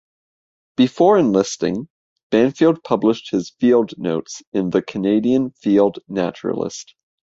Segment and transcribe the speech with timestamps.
[0.77, 1.87] Before enlisting
[2.31, 6.95] Banfield published his field notes in the "Canadian Field Naturalist".